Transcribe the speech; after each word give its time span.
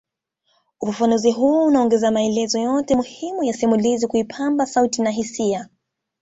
Ufafanuzi 0.81 1.31
huo 1.31 1.65
unaongeza 1.65 2.11
maelezo 2.11 2.59
yote 2.59 2.95
muhimu 2.95 3.43
ya 3.43 3.53
simulizi 3.53 4.07
kuipamba 4.07 4.65
sauti 4.65 5.01
na 5.01 5.09
hisia 5.09 5.69